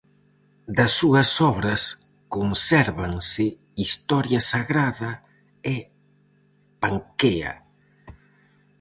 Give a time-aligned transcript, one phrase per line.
[0.77, 1.81] Das súas obras
[2.35, 3.45] consérvanse
[3.83, 5.11] "Historia Sagrada"
[5.73, 5.75] e
[6.81, 7.53] "Panquea".